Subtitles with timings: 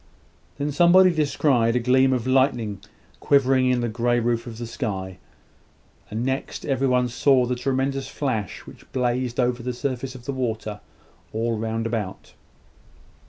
[0.57, 2.81] Then somebody descried a gleam of lightning
[3.19, 5.19] quivering in the grey roof of the sky;
[6.09, 10.33] and next, every one saw the tremendous flash which blazed over the surface of the
[10.33, 10.81] water,
[11.33, 12.33] all round about.